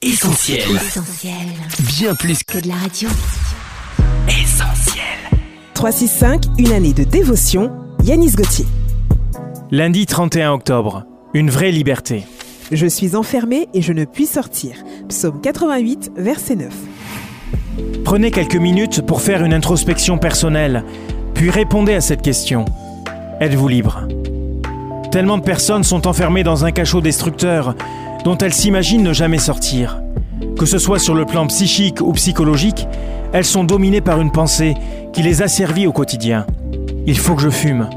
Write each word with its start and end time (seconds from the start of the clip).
Essentiel. 0.00 0.60
Essentiel. 0.76 1.34
Bien 1.98 2.14
plus 2.14 2.44
Que 2.44 2.60
de 2.60 2.68
la 2.68 2.76
radio. 2.76 3.08
qu'essentiel. 4.28 5.02
365, 5.74 6.44
une 6.58 6.70
année 6.70 6.92
de 6.92 7.02
dévotion, 7.02 7.72
Yanis 8.04 8.30
Gauthier. 8.36 8.66
Lundi 9.72 10.06
31 10.06 10.52
octobre. 10.52 11.02
Une 11.34 11.50
vraie 11.50 11.72
liberté. 11.72 12.22
Je 12.70 12.86
suis 12.86 13.16
enfermé 13.16 13.66
et 13.74 13.82
je 13.82 13.92
ne 13.92 14.04
puis 14.04 14.26
sortir. 14.26 14.76
Psaume 15.08 15.40
88, 15.40 16.12
verset 16.16 16.54
9. 16.54 16.72
Prenez 18.04 18.30
quelques 18.30 18.54
minutes 18.54 19.02
pour 19.04 19.20
faire 19.20 19.42
une 19.44 19.52
introspection 19.52 20.16
personnelle, 20.16 20.84
puis 21.34 21.50
répondez 21.50 21.94
à 21.94 22.00
cette 22.00 22.22
question. 22.22 22.66
Êtes-vous 23.40 23.66
libre? 23.66 24.06
Tellement 25.10 25.38
de 25.38 25.42
personnes 25.42 25.82
sont 25.82 26.06
enfermées 26.06 26.44
dans 26.44 26.64
un 26.64 26.70
cachot 26.70 27.00
destructeur 27.00 27.74
dont 28.28 28.36
elles 28.36 28.52
s'imaginent 28.52 29.04
ne 29.04 29.14
jamais 29.14 29.38
sortir. 29.38 30.02
Que 30.58 30.66
ce 30.66 30.76
soit 30.76 30.98
sur 30.98 31.14
le 31.14 31.24
plan 31.24 31.46
psychique 31.46 32.02
ou 32.02 32.12
psychologique, 32.12 32.86
elles 33.32 33.46
sont 33.46 33.64
dominées 33.64 34.02
par 34.02 34.20
une 34.20 34.30
pensée 34.30 34.74
qui 35.14 35.22
les 35.22 35.40
asservit 35.40 35.86
au 35.86 35.92
quotidien. 35.92 36.44
Il 37.06 37.18
faut 37.18 37.34
que 37.34 37.40
je 37.40 37.48
fume. 37.48 37.88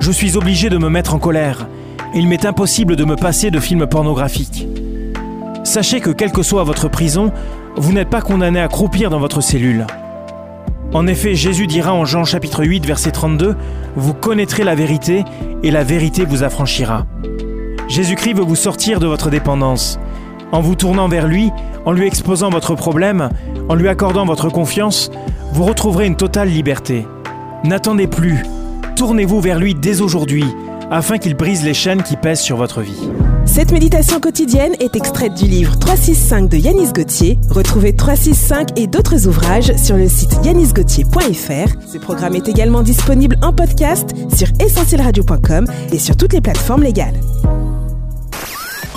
Je 0.00 0.10
suis 0.10 0.38
obligé 0.38 0.70
de 0.70 0.78
me 0.78 0.88
mettre 0.88 1.14
en 1.14 1.18
colère. 1.18 1.68
Il 2.14 2.28
m'est 2.28 2.46
impossible 2.46 2.96
de 2.96 3.04
me 3.04 3.14
passer 3.14 3.50
de 3.50 3.60
films 3.60 3.86
pornographiques. 3.86 4.66
Sachez 5.64 6.00
que 6.00 6.08
quelle 6.08 6.32
que 6.32 6.42
soit 6.42 6.64
votre 6.64 6.88
prison, 6.88 7.30
vous 7.76 7.92
n'êtes 7.92 8.08
pas 8.08 8.22
condamné 8.22 8.60
à 8.60 8.68
croupir 8.68 9.10
dans 9.10 9.20
votre 9.20 9.42
cellule. 9.42 9.86
En 10.94 11.06
effet, 11.06 11.34
Jésus 11.34 11.66
dira 11.66 11.92
en 11.92 12.06
Jean 12.06 12.24
chapitre 12.24 12.64
8 12.64 12.86
verset 12.86 13.10
32, 13.10 13.54
Vous 13.96 14.14
connaîtrez 14.14 14.64
la 14.64 14.76
vérité 14.76 15.24
et 15.62 15.70
la 15.70 15.84
vérité 15.84 16.24
vous 16.24 16.42
affranchira. 16.42 17.04
Jésus-Christ 17.94 18.34
veut 18.34 18.42
vous 18.42 18.56
sortir 18.56 18.98
de 18.98 19.06
votre 19.06 19.30
dépendance. 19.30 20.00
En 20.50 20.60
vous 20.60 20.74
tournant 20.74 21.06
vers 21.06 21.28
lui, 21.28 21.52
en 21.84 21.92
lui 21.92 22.08
exposant 22.08 22.50
votre 22.50 22.74
problème, 22.74 23.28
en 23.68 23.76
lui 23.76 23.86
accordant 23.86 24.26
votre 24.26 24.48
confiance, 24.48 25.12
vous 25.52 25.62
retrouverez 25.62 26.06
une 26.06 26.16
totale 26.16 26.48
liberté. 26.48 27.06
N'attendez 27.62 28.08
plus, 28.08 28.42
tournez-vous 28.96 29.40
vers 29.40 29.60
lui 29.60 29.76
dès 29.76 30.00
aujourd'hui, 30.00 30.44
afin 30.90 31.18
qu'il 31.18 31.36
brise 31.36 31.62
les 31.62 31.72
chaînes 31.72 32.02
qui 32.02 32.16
pèsent 32.16 32.40
sur 32.40 32.56
votre 32.56 32.80
vie. 32.80 33.08
Cette 33.44 33.70
méditation 33.70 34.18
quotidienne 34.18 34.74
est 34.80 34.96
extraite 34.96 35.34
du 35.34 35.44
livre 35.44 35.78
365 35.78 36.48
de 36.48 36.56
Yanis 36.56 36.92
Gauthier. 36.92 37.38
Retrouvez 37.48 37.94
365 37.94 38.76
et 38.76 38.88
d'autres 38.88 39.28
ouvrages 39.28 39.72
sur 39.76 39.96
le 39.96 40.08
site 40.08 40.36
yanisgauthier.fr. 40.44 41.76
Ce 41.86 41.98
programme 41.98 42.34
est 42.34 42.48
également 42.48 42.82
disponible 42.82 43.36
en 43.40 43.52
podcast 43.52 44.16
sur 44.34 44.48
essentielradio.com 44.58 45.68
et 45.92 45.98
sur 46.00 46.16
toutes 46.16 46.32
les 46.32 46.40
plateformes 46.40 46.82
légales. 46.82 47.20